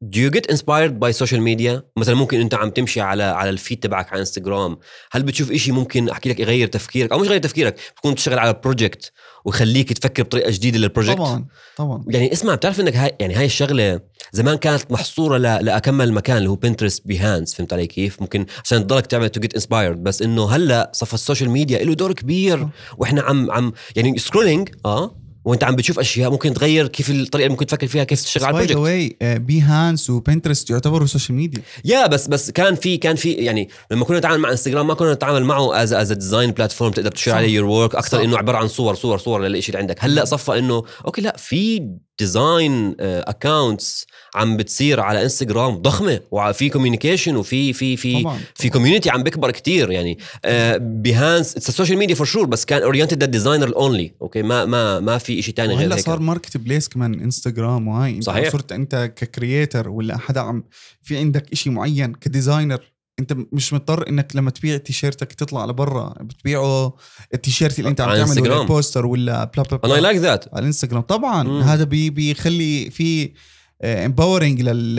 Do 0.02 0.18
you 0.18 0.30
get 0.30 0.46
inspired 0.50 0.98
by 0.98 1.12
social 1.12 1.40
media؟ 1.40 1.82
مثلا 1.96 2.14
ممكن 2.14 2.40
أنت 2.40 2.54
عم 2.54 2.70
تمشي 2.70 3.00
على 3.00 3.22
على 3.22 3.50
ال 3.50 3.56
feed 3.56 3.80
تبعك 3.80 4.12
على 4.12 4.20
انستغرام، 4.20 4.76
هل 5.12 5.22
بتشوف 5.22 5.50
إشي 5.50 5.72
ممكن 5.72 6.08
أحكي 6.08 6.28
لك 6.28 6.40
يغير 6.40 6.68
تفكيرك 6.68 7.12
أو 7.12 7.18
مش 7.18 7.26
يغير 7.26 7.40
تفكيرك، 7.40 7.76
بتكون 7.94 8.12
بتشتغل 8.12 8.38
على 8.38 8.60
project 8.64 9.12
ويخليك 9.44 9.92
تفكر 9.92 10.22
بطريقة 10.22 10.50
جديدة 10.50 10.78
لل 10.78 10.86
project؟ 10.86 11.18
طبعا 11.18 11.46
طبعا 11.76 12.04
يعني 12.08 12.32
اسمع 12.32 12.54
بتعرف 12.54 12.80
إنك 12.80 12.96
هاي 12.96 13.16
يعني 13.20 13.34
هاي 13.34 13.44
الشغلة 13.44 14.00
زمان 14.32 14.56
كانت 14.56 14.92
محصورة 14.92 15.38
ل... 15.38 15.42
لأكمل 15.42 16.12
مكان 16.12 16.36
اللي 16.36 16.50
هو 16.50 16.54
Pinterest 16.54 17.06
Behance 17.06 17.54
فهمت 17.54 17.72
علي 17.72 17.86
كيف؟ 17.86 18.20
ممكن 18.20 18.46
عشان 18.64 18.86
تضلك 18.86 19.06
تعمل 19.06 19.28
to 19.28 19.40
get 19.40 19.54
inspired 19.54 20.02
بس 20.02 20.22
إنه 20.22 20.50
هلأ 20.50 20.90
صف 20.94 21.14
ال 21.14 21.19
social 21.19 21.50
media 21.50 21.84
له 21.84 21.94
دور 21.94 22.12
كبير. 22.12 22.68
وإحنا 22.98 23.22
عم 23.22 23.50
عم 23.50 23.72
يعني 23.96 24.18
scrolling 24.18 24.68
آه 24.84 25.21
وانت 25.44 25.64
عم 25.64 25.76
بتشوف 25.76 25.98
أشياء 25.98 26.30
ممكن 26.30 26.54
تغير 26.54 26.88
كيف 26.88 27.10
الطريقة 27.10 27.36
اللي 27.36 27.48
ممكن 27.48 27.66
تفكر 27.66 27.86
فيها 27.86 28.04
كيف 28.04 28.22
تشتغل 28.22 28.44
على 28.44 28.56
by 28.56 28.66
the 28.66 28.72
ال 28.72 28.77
project 28.77 29.16
way 29.22 29.38
Behance 29.38 30.10
و 30.10 30.16
Pinterest 30.16 30.70
يعتبروا 30.70 31.06
سوشيال 31.06 31.38
ميديا 31.38 31.62
يا 31.84 32.06
بس 32.06 32.26
بس 32.28 32.50
كان 32.50 32.74
في 32.74 32.96
كان 32.96 33.16
في 33.16 33.32
يعني 33.32 33.68
لما 33.90 34.04
كنا 34.04 34.18
نتعامل 34.18 34.38
مع 34.38 34.50
انستغرام 34.50 34.86
ما 34.86 34.94
كنا 34.94 35.12
نتعامل 35.14 35.44
معه 35.44 35.82
as 35.82 35.92
as 35.92 36.12
design 36.12 36.50
platform 36.50 36.92
تقدر 36.92 37.10
ت 37.10 37.13
share. 37.13 37.34
عليه 37.34 37.54
your 37.54 37.64
work. 37.64 37.94
أكثر 37.94 38.24
إنه 38.24 38.38
عبارة 38.38 38.56
عن 38.56 38.68
صور 38.68 38.94
صور 38.94 39.18
صور 39.18 39.42
للشيء 39.46 39.68
اللي 39.74 39.78
عندك 39.78 40.04
هلأ 40.04 40.24
صفى 40.24 40.58
إنه 40.58 40.82
okay 41.06 41.22
لأ 41.22 41.36
في 41.38 41.88
design 42.18 42.94
accounts 43.00 44.06
عم 44.34 44.56
بتصير 44.56 45.00
على 45.00 45.22
انستغرام 45.22 45.74
ضخمة 45.76 46.20
وفي 46.30 46.68
communication 46.68 47.36
وفي 47.36 47.72
في 47.72 47.96
في 47.96 48.22
طبعا. 48.22 48.40
في 48.54 48.68
community 48.68 49.10
عم 49.10 49.22
بيكبر 49.22 49.50
كتير 49.50 49.90
يعني. 49.90 50.18
Behance 50.76 51.56
it's 51.56 51.70
social 51.70 51.98
media 51.98 52.14
for 52.14 52.26
sure 52.26 52.46
بس 52.46 52.64
كان 52.64 52.82
oriented 52.82 53.22
لل 53.22 53.33
designer 53.33 53.76
only 53.76 54.14
okay 54.22 54.42
ما 54.42 54.64
ما 54.64 55.00
ما 55.00 55.18
في 55.18 55.42
شيء 55.42 55.54
ثاني 55.54 55.74
غير 55.74 55.94
هيك. 55.94 56.04
صار 56.04 56.18
marketplace 56.20 56.88
كمان 56.88 57.20
انستغرام 57.20 57.88
وهاي. 57.88 58.10
انت 58.14 58.24
صحيح. 58.24 58.52
صرت 58.52 58.72
أنت 58.72 59.12
ك 59.16 59.25
creator 59.25 59.88
ولا 59.88 60.18
حدا 60.18 60.40
عم 60.40 60.64
في 61.02 61.16
عندك 61.16 61.52
إشي 61.52 61.70
معين 61.70 62.12
ك 62.12 62.21
designer 62.21 62.91
انت 63.22 63.36
مش 63.52 63.72
مضطر 63.72 64.08
انك 64.08 64.36
لما 64.36 64.50
تبيع 64.50 64.76
تيشيرتك 64.76 65.32
تطلع 65.32 65.64
لبرا 65.64 66.14
بتبيعه 66.20 66.94
التيشيرت 67.34 67.78
اللي 67.78 67.90
انت 67.90 68.00
عم 68.00 68.06
تعمله 68.08 68.22
ولا 68.22 68.32
انستغرام. 68.32 68.66
poster 68.66 69.06
ولا 69.06 69.44
blah 69.44 69.62
blah 69.70 69.76
blah 69.78 70.00
like 70.00 70.16
that 70.16 70.44
على 70.54 70.60
الإنستغرام 70.60 71.02
طبعا 71.02 71.42
مم. 71.42 71.60
هذا 71.60 71.84
بي 71.84 72.10
بيخلي 72.10 72.90
في 72.90 73.32
empowering 73.84 74.62
لل 74.62 74.96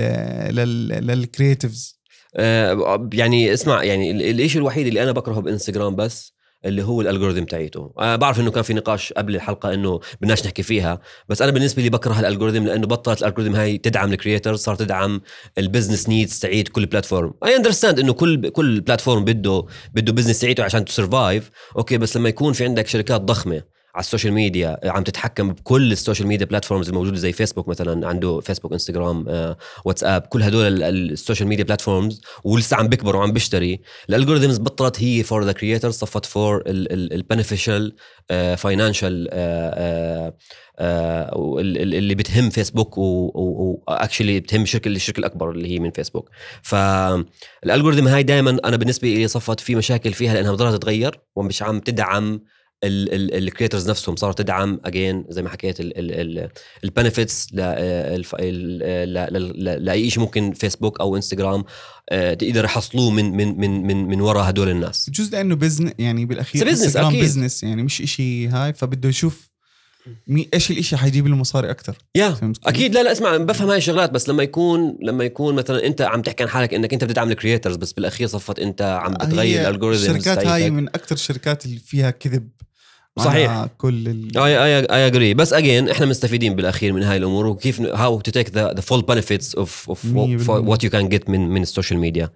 لل 0.56 0.88
لل 0.88 1.08
creatives 1.08 2.00
آه، 2.36 3.10
يعني 3.14 3.54
اسمع 3.54 3.84
يعني 3.84 4.12
ال- 4.12 4.42
الشيء 4.42 4.62
الوحيد 4.62 4.88
اللي 4.88 5.04
أنا 5.04 5.12
بكرهه 5.12 5.40
بإنستغرام 5.42 5.96
بس 5.96 6.34
اللي 6.66 6.84
هو 6.84 7.02
ال 7.02 7.06
algorithm 7.06 7.44
تاعيته. 7.44 7.92
أنا 8.00 8.16
بعرف 8.16 8.40
إنه 8.40 8.52
كان 8.52 8.64
في 8.64 8.74
نقاش 8.74 9.14
قبل 9.14 9.36
الحلقة 9.36 9.74
إنه 9.74 10.00
بدناش 10.22 10.46
نحكي 10.46 10.64
فيها 10.64 11.00
بس 11.30 11.42
أنا 11.42 11.52
بالنسبة 11.52 11.82
لي 11.82 11.90
بكره 11.90 12.20
ال 12.20 12.24
algorithm 12.24 12.66
لأنه 12.66 12.88
بطلت 12.88 13.22
ال 13.22 13.25
algorithm 13.25 13.56
هاي 13.56 13.78
تدعم 13.78 14.14
ال 14.14 14.19
creators 14.19 14.60
صار 14.60 14.76
تدعم 14.76 15.22
ال 15.58 15.63
business 15.63 16.10
needs 16.10 16.40
تاعيت 16.40 16.68
كل 16.68 16.86
platform 16.86 17.34
I 17.46 17.56
understand 17.56 18.00
إنه 18.00 18.14
كل 18.14 18.50
كل 18.50 18.82
platform 18.82 19.26
بده 19.26 19.66
بده 19.94 20.14
business 20.14 20.40
تاعيته 20.40 20.64
عشان 20.64 20.86
ت 20.86 20.94
survive 20.94 21.50
okay 21.78 21.98
بس 21.98 22.18
لما 22.18 22.30
يكون 22.30 22.54
في 22.54 22.64
عندك 22.64 22.88
شركات 22.88 23.22
ضخمة 23.22 23.73
على 23.96 24.02
ال 24.04 24.08
social 24.08 24.34
media 24.34 24.78
عم 24.84 25.04
تتحكم 25.04 25.50
بكل 25.54 25.92
ال 25.92 25.97
social 25.97 26.28
media 26.28 26.46
platforms 26.46 26.90
الموجودة 26.90 27.16
زي 27.18 27.32
فيسبوك 27.32 27.68
مثلا 27.68 28.08
عنده 28.08 28.40
فيسبوك 28.40 28.72
انستغرام 28.72 29.26
واتساب 29.86 30.22
كل 30.22 30.44
هدول 30.44 30.68
ال- 30.68 30.84
ال- 30.84 31.12
ال 31.12 31.17
social 31.17 31.50
media 31.50 31.64
platforms 31.64 32.22
ولسه 32.44 32.78
عم 32.78 32.88
بيكبر 32.88 33.16
وعم 33.16 33.32
بيشتري. 33.34 33.82
ال 34.10 34.14
algorithms 34.14 34.58
بطلت 34.58 35.04
هي 35.04 35.24
for 35.24 35.44
the 35.44 35.52
creators 35.52 35.94
صفت 35.94 36.26
for 36.26 36.64
ال 36.68 36.79
beneficial 36.79 37.96
financial 38.58 39.28
اللي 40.80 42.16
بتهم 42.16 42.50
فيسبوك 42.50 42.98
و 42.98 43.13
actually 43.13 44.40
بتهم 44.40 44.62
الشركة 44.62 44.88
الشركة 44.88 45.20
الأكبر 45.20 45.52
اللي 45.52 45.72
هي 45.72 45.80
من 45.80 45.92
فيسبوك 45.92 46.30
فال 46.62 46.88
algorithm 46.88 48.08
هاي 48.08 48.24
دائما 48.24 48.58
أنا 48.66 48.78
بالنسبة 48.78 49.08
لي 49.08 49.28
صفت 49.28 49.60
في 49.60 49.76
مشاكل 49.76 50.14
فيها 50.14 50.34
لأنها 50.34 50.52
بضلها 50.52 50.78
تتغير 50.78 51.20
ومش 51.36 51.64
عم 51.64 51.80
تدعم 51.80 52.42
ال 52.84 52.96
creators 52.96 53.90
نفسهم 53.90 54.16
صارت 54.16 54.38
تدعم 54.38 54.80
again 54.86 55.26
زي 55.30 55.42
ما 55.42 55.50
حكيت 55.50 55.78
ال 56.84 56.91
benefits 56.91 57.48
لأي 59.80 60.10
شيء 60.10 60.24
ممكن 60.24 60.54
فيسبوك 60.54 61.00
أو 61.00 61.16
انستغرام 61.16 61.64
آه، 62.10 62.38
يقدر 62.42 62.66
يحصلوه 62.66 63.12
من 63.12 63.32
من 63.32 63.60
من 63.60 63.88
من 63.88 64.08
من 64.08 64.22
وراء 64.22 64.50
هدول 64.50 64.70
الناس. 64.70 65.10
بجوز 65.10 65.32
لأنه 65.32 65.56
business 65.56 65.92
يعني 66.00 66.26
بالأخير 66.26 66.70
انستغرام 66.70 67.08
أكيد. 67.08 67.24
business 67.24 67.64
يعني 67.64 67.84
مش 67.84 68.02
إشي 68.02 68.48
هاي 68.48 68.74
فبده 68.74 69.10
يشوف 69.10 69.54
إيش 70.54 70.72
الإشي 70.72 70.98
حيجيب 70.98 71.28
له 71.28 71.36
مصاري 71.36 71.72
أكثر 71.72 71.98
Yeah؟ 72.16 72.38
أكيد. 72.66 72.94
لا 72.94 73.04
لا 73.04 73.12
اسمع 73.12 73.38
بفهم 73.38 73.70
هاي 73.70 73.78
الشغلات 73.78 74.12
بس 74.12 74.30
لما 74.30 74.44
يكون 74.44 74.98
لما 75.02 75.24
يكون 75.24 75.56
مثلا 75.56 75.86
أنت 75.86 76.02
عم 76.02 76.22
تحكي 76.22 76.44
عن 76.44 76.50
حالك 76.50 76.74
إنك 76.74 76.94
أنت 76.94 77.04
بتدعم 77.04 77.32
ال 77.32 77.37
creators 77.37 77.76
بس 77.76 77.94
بالأخير 77.94 78.28
صفت 78.28 78.60
أنت 78.60 78.82
عم 78.82 79.14
بتغير 79.14 79.70
ال 79.70 79.74
algorithm 79.74 80.16
الشركات 80.16 80.48
هاي 80.48 80.70
من 80.70 80.88
أكثر 80.88 81.16
الشركات 81.16 81.66
اللي 81.66 81.80
فيها 81.80 82.12
كذب. 82.12 82.50
صحيح. 83.20 83.66
كل 83.78 84.08
ال... 84.08 84.38
I 84.38 84.64
I 84.64 84.80
I 84.80 85.08
agree 85.08 85.34
بس 85.34 85.54
again 85.54 85.90
إحنا 85.90 86.06
مستفيدين 86.06 86.56
بالأخير 86.56 86.94
من 86.94 87.04
هاي 87.04 87.18
الأمور 87.18 87.48
وكيف 87.48 87.82
how 87.82 88.22
to 88.22 88.32
take 88.32 88.50
the 88.50 88.82
full 88.82 89.02
benefits 89.02 89.56
of 89.56 89.90
of. 89.90 90.06
What 90.50 90.84
you 90.84 90.90
can 90.90 91.10
get 91.10 91.30
من 91.30 91.50
من 91.50 91.62
ال 91.62 91.67
social 91.67 92.00
media 92.00 92.30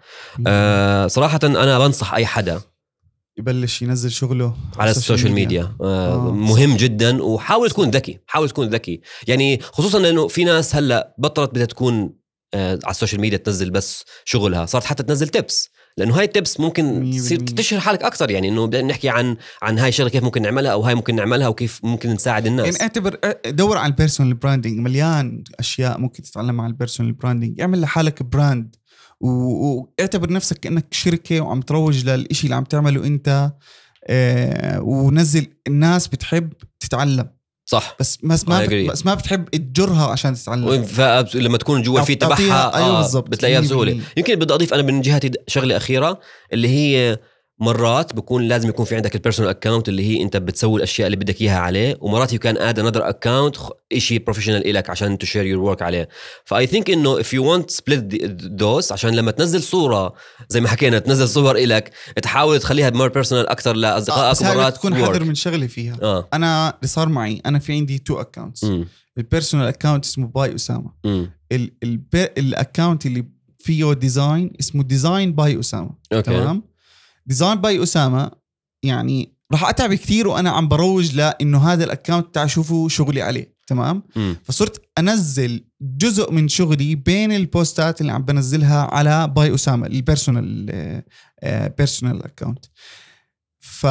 آه 0.47 1.07
صراحة 1.07 1.39
أنا 1.43 1.79
بنصح 1.79 2.13
أي 2.13 2.25
حدا 2.25 2.61
يبلش 3.37 3.81
ينزل 3.81 4.11
شغله 4.11 4.55
على 4.77 4.91
ال 4.91 4.97
social 4.97 5.31
media 5.31 5.75
آه 5.81 6.13
آه، 6.15 6.31
مهم 6.31 6.77
جدا 6.77 7.23
وحاول 7.23 7.69
تكون 7.69 7.89
ذكي 7.89 8.19
حاول 8.27 8.49
تكون 8.49 8.69
ذكي. 8.69 9.01
يعني 9.27 9.59
خصوصا 9.61 9.99
لأنه 9.99 10.27
في 10.27 10.43
ناس 10.43 10.75
هلأ 10.75 11.15
بطلت 11.17 11.49
بدها 11.51 11.65
تكون 11.65 12.13
آه 12.53 12.79
على 12.83 12.91
ال 12.91 12.96
social 12.96 13.21
media 13.21 13.37
تنزل 13.37 13.69
بس 13.71 14.05
شغلها 14.25 14.65
صارت 14.65 14.85
حتى 14.85 15.03
تنزل 15.03 15.27
tips 15.27 15.69
لأنه 15.97 16.17
هاي 16.17 16.25
ال 16.25 16.32
tips 16.32 16.59
ممكن 16.59 17.11
تصير. 17.17 17.39
تشهر 17.39 17.79
حالك 17.79 18.03
أكثر. 18.03 18.31
يعني 18.31 18.49
إنه 18.49 18.67
بدنا 18.67 18.81
نحكي 18.81 19.09
عن 19.09 19.37
عن 19.61 19.79
هاي 19.79 19.89
الشغلة 19.89 20.09
كيف 20.09 20.23
ممكن 20.23 20.41
نعملها 20.41 20.71
أو 20.71 20.81
هاي 20.81 20.95
ممكن 20.95 21.15
نعملها 21.15 21.47
وكيف 21.47 21.79
ممكن 21.83 22.09
نساعد 22.09 22.47
الناس. 22.47 22.65
يعني 22.65 22.81
أعتبر 22.81 23.19
دور 23.47 23.77
على 23.77 23.91
ال 23.91 23.96
personal 23.96 24.33
branding 24.33 24.79
مليان 24.79 25.43
أشياء 25.59 25.99
ممكن 25.99 26.23
تتعلم 26.23 26.61
على 26.61 26.69
ال 26.71 26.76
personal 26.76 27.13
branding 27.13 27.61
اعمل 27.61 27.81
لحالك 27.81 28.23
brand 28.23 28.75
واعتبر 29.19 30.31
نفسك 30.31 30.57
كانك 30.57 30.93
شركة 30.93 31.41
وعم 31.41 31.61
تروج 31.61 32.05
للإشي 32.05 32.43
اللي 32.43 32.55
عم 32.55 32.63
تعمله 32.63 33.05
أنت. 33.05 33.51
آه، 34.09 34.81
ونزل 34.81 35.47
الناس 35.67 36.07
بتحب 36.07 36.53
تتعلم. 36.79 37.29
صح 37.69 37.95
بس 37.99 38.17
بس 38.23 38.47
ما. 38.47 38.65
بس 38.65 39.05
ما 39.05 39.13
بتحب 39.13 39.49
تجرها 39.49 40.07
عشان 40.11 40.33
تتعلم 40.33 40.83
فلما 40.83 41.57
تكون 41.57 41.81
جوا 41.81 42.01
في 42.01 42.15
تبعها 42.15 42.75
أيوة 42.75 42.87
آه 42.89 43.01
بالضبط. 43.01 43.29
بتلاقيها 43.29 43.59
بسهولة. 43.59 43.99
يمكن 44.17 44.35
بدي 44.35 44.53
اضيف 44.53 44.73
أنا 44.73 44.81
من 44.81 45.01
جهتي 45.01 45.31
شغلة 45.47 45.77
أخيرة 45.77 46.19
اللي 46.53 46.67
هي 46.67 47.19
مرات 47.59 48.15
بكون 48.15 48.47
لازم 48.47 48.69
يكون 48.69 48.85
في 48.85 48.95
عندك 48.95 49.15
ال 49.15 49.19
personal 49.19 49.49
account 49.49 49.89
اللي 49.89 50.03
هي 50.03 50.23
أنت 50.23 50.37
بتسوي 50.37 50.77
الأشياء 50.77 51.07
اللي 51.07 51.17
بدك 51.17 51.41
إياها 51.41 51.59
عليه 51.59 51.97
ومرات 52.01 52.33
you 52.33 52.39
can 52.39 52.57
add 52.57 52.79
another 52.79 53.09
account 53.09 53.55
شيء 53.97 54.23
professional 54.23 54.69
إلك 54.69 54.89
عشان 54.89 55.17
to 55.17 55.25
share 55.25 55.45
your 55.45 55.63
work 55.63 55.81
عليه. 55.81 56.09
ف 56.45 56.67
I 56.67 56.71
think 56.71 56.89
إنه 56.89 57.19
if 57.19 57.33
you 57.33 57.53
want 57.53 57.71
split 57.71 58.01
those 58.33 58.91
عشان 58.91 59.15
لما 59.15 59.31
تنزل 59.31 59.63
صورة 59.63 60.13
زي 60.49 60.61
ما 60.61 60.67
حكينا 60.67 60.99
تنزل 60.99 61.27
صور 61.27 61.55
إلك 61.55 61.91
تحاول 62.21 62.59
تخليها 62.59 62.89
more 62.89 63.07
personal 63.09 63.47
أكثر 63.47 63.71
آه، 63.71 63.73
لأصدقائك 63.73 64.43
هاي 64.43 64.57
مرات 64.57 64.75
تكون. 64.75 64.95
حذر 64.95 65.23
من 65.23 65.35
شغله 65.35 65.67
فيها. 65.67 65.97
آه. 66.01 66.27
أنا 66.33 66.69
اللي 66.69 66.87
صار 66.87 67.09
معي 67.09 67.41
أنا 67.45 67.59
في 67.59 67.73
عندي 67.73 67.97
two 67.99 68.21
accounts 68.21 68.65
ال 69.17 69.23
personal 69.23 69.67
account 69.67 70.05
اسمه 70.05 70.27
by 70.27 70.55
أسامة. 70.55 70.91
ال 72.37 72.46
account 72.46 73.05
اللي 73.05 73.25
فيه 73.59 73.93
design 73.93 74.53
اسمه 74.59 74.83
design 74.83 75.33
by 75.33 75.59
أسامة. 75.59 75.89
Okay. 76.13 76.31
تمام؟ 76.31 76.63
design 77.27 77.55
by 77.55 77.83
اسامه 77.83 78.31
يعني 78.83 79.37
راح 79.51 79.69
أتعب 79.69 79.93
كثير 79.93 80.27
وأنا 80.27 80.49
عم 80.49 80.67
بروج 80.67 81.15
لأنه 81.15 81.73
هذا 81.73 81.83
ال 81.83 81.90
account 81.90 82.35
تاع 82.35 82.45
شوفوا 82.45 82.89
شغلي 82.89 83.21
عليه 83.21 83.57
تمام؟ 83.67 84.03
امم 84.17 84.37
فصرت 84.43 84.81
أنزل 84.97 85.65
جزء 85.81 86.31
من 86.31 86.47
شغلي 86.47 86.95
بين 86.95 87.31
ال 87.31 87.41
posts 87.41 87.91
ات 87.91 88.01
اللي 88.01 88.11
عم 88.11 88.23
بنزلها 88.23 88.81
على 88.81 89.27
by 89.27 89.55
اسامه 89.55 89.87
ال 89.87 90.00
personal 90.00 91.03
personal 91.77 92.23
account 92.23 92.65
ف 93.59 93.87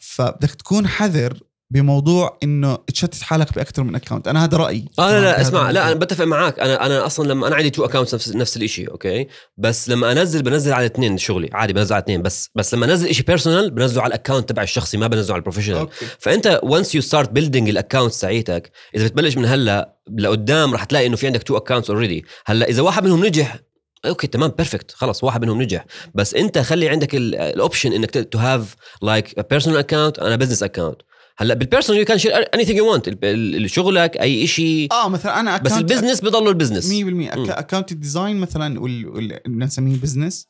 فبدك 0.00 0.50
تكون 0.50 0.86
حذر 0.86 1.40
بموضوع 1.70 2.38
إنه 2.42 2.78
تشتت 2.86 3.22
حالك 3.22 3.54
باكثر 3.54 3.82
من 3.82 3.94
account 3.94 4.28
أنا 4.28 4.44
هذا 4.44 4.56
رأيي. 4.56 4.84
آه 4.98 5.10
لا؟ 5.10 5.20
لا 5.20 5.40
اسمع 5.40 5.70
لا. 5.70 5.86
أنا 5.86 5.94
بتفق 5.94 6.24
معك 6.24 6.60
أنا 6.60 6.86
أنا 6.86 7.06
أصلا 7.06 7.28
لما 7.28 7.46
أنا 7.46 7.56
عندي 7.56 7.70
two 7.70 7.84
accounts 7.84 8.14
نفس 8.14 8.36
نفس 8.36 8.56
الشيء 8.56 8.90
okay؟ 8.90 9.26
بس 9.58 9.88
لما 9.88 10.12
أنزل 10.12 10.42
بنزل 10.42 10.72
على 10.72 10.86
اثنين 10.86 11.18
شغلي. 11.18 11.50
عادي 11.52 11.72
بنزل 11.72 11.94
على 11.94 12.02
اثنين 12.02 12.22
بس 12.22 12.50
بس 12.54 12.74
لما 12.74 12.86
أنزل 12.86 13.14
شيء 13.14 13.26
personal 13.26 13.70
بنزله 13.70 14.02
على 14.02 14.08
ال 14.14 14.18
account 14.18 14.48
تبع 14.48 14.62
الشخصي 14.62 14.96
ما 14.96 15.06
بنزله 15.06 15.32
على 15.32 15.38
ال 15.38 15.42
professional 15.42 15.88
فأنت 16.18 16.60
once 16.62 16.94
you 16.94 17.00
start 17.00 17.30
building 17.30 17.68
ال 17.68 17.74
accounts 17.74 18.20
تاعيتك 18.20 18.70
إذا 18.96 19.04
بتبلش 19.04 19.36
من 19.36 19.44
هلا 19.44 19.96
لقدام 20.18 20.74
رح 20.74 20.84
تلاقي 20.84 21.06
إنه 21.06 21.16
في 21.16 21.26
عندك 21.26 21.42
two 21.42 21.56
accounts 21.56 21.90
already 21.90 22.24
هلا 22.46 22.68
إذا 22.68 22.82
واحد 22.82 23.04
منهم 23.04 23.26
نجح 23.26 23.58
Okay 24.06 24.26
تمام 24.26 24.50
perfect 24.50 24.90
خلص 24.90 25.24
واحد 25.24 25.42
منهم 25.42 25.62
نجح. 25.62 25.84
بس 26.14 26.34
أنت 26.34 26.58
خلي 26.58 26.88
عندك 26.88 27.14
ال 27.14 27.25
option 27.25 27.92
إنك 27.92 28.10
to 28.10 28.38
have 28.38 28.74
like 29.02 29.48
personal 29.50 29.78
account 29.78 30.18
and 30.18 30.36
business 30.36 30.62
account 30.62 30.96
هلأ 31.38 31.54
بال 31.54 31.98
personal 32.00 32.06
you 32.06 32.18
can 32.18 32.32
share 32.54 32.64
anything 32.64 32.78
you 32.78 32.92
want 32.92 33.10
شغلك 33.66 34.16
أي 34.16 34.46
شيء 34.46 34.88
آه 34.92 35.08
مثلا 35.08 35.40
أنا 35.40 35.56
بس 35.56 35.72
ال 35.72 35.77
business 35.77 36.20
بضل 36.20 36.48
ال 36.48 36.53
business 36.53 36.90
100% 36.90 36.92
مم. 36.92 37.30
account 37.50 37.92
ال 37.92 37.98
design 37.98 38.36
مثلا 38.36 38.80
نسميه 39.48 39.96
business 39.96 40.48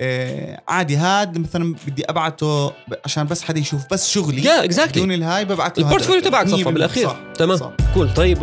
آه 0.00 0.60
عادي. 0.68 0.96
هاد 0.96 1.38
مثلا 1.38 1.74
بدي 1.86 2.04
أبعته 2.04 2.72
عشان 3.04 3.26
بس 3.26 3.42
حدا 3.42 3.58
يشوف 3.60 3.82
بس 3.92 4.10
شغلي. 4.10 4.42
Yeah, 4.42 4.70
exactly. 4.70 4.88
بدون 4.88 5.12
الهاي 5.12 5.44
ببعت 5.44 5.78
له 5.78 5.84
ال 5.84 5.87
portfolio. 5.87 6.20
تبعك 6.22 6.46
100% 6.46 6.50
صفى 6.50 6.64
بالأخير. 6.64 7.06
صح 7.08 7.16
تمام. 7.38 7.56
صح. 7.56 7.72
cool 7.94 8.14
طيب 8.14 8.38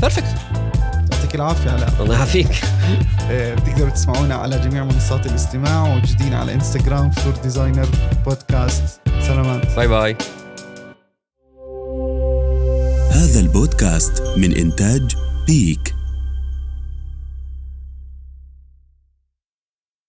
Perfect 0.00 0.36
يعطيك 1.12 1.34
العافية 1.34 1.70
علاء 1.70 1.92
الله 2.00 2.14
يعافيك. 2.14 2.46
آه، 3.30 3.54
بتقدروا 3.54 3.90
تسمعونا 3.90 4.34
على 4.34 4.58
جميع 4.58 4.84
منصات 4.84 5.26
الاستماع 5.26 5.82
وموجودين 5.82 6.34
على 6.34 6.54
انستغرام 6.54 7.10
فلور 7.10 7.34
ديزاينر 7.42 7.88
بودكاست 8.26 9.00
سلامات. 9.20 9.76
bye 9.76 9.88
bye 9.88 10.16
هذا 13.20 13.40
البودكاست 13.40 14.22
من 14.36 14.56
إنتاج 14.56 15.16
بيك. 15.46 15.99